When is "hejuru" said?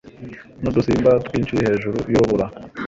1.65-1.97